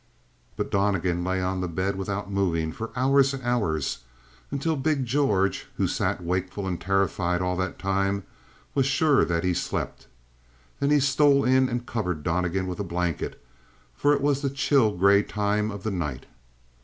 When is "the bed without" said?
1.61-2.31